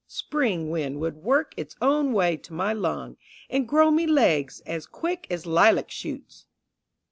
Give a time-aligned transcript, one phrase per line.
[0.07, 3.17] Spring wind would work its own way to my lung,
[3.51, 6.47] And grow me legs as quick as lilac shoots.